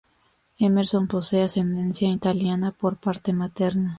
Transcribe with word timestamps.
Emerson 0.57 1.07
posee 1.07 1.43
ascendencia 1.43 2.09
italiana 2.09 2.71
por 2.71 2.97
parte 2.97 3.33
materna. 3.33 3.89